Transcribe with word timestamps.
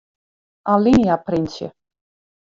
Alinea 0.73 1.17
printsje. 1.27 1.69